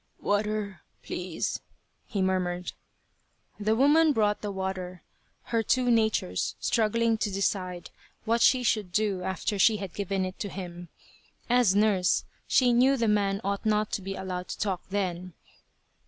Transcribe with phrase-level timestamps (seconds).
[0.19, 1.59] "Water, please,"
[2.07, 2.73] he murmured
[3.59, 5.03] The woman brought the water,
[5.53, 7.91] her two natures struggling to decide
[8.25, 10.89] what she should do after she had given it to him.
[11.51, 15.35] As nurse, she knew the man ought not to be allowed to talk then.